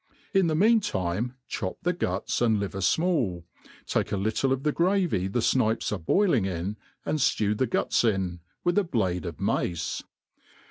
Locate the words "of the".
4.51-4.71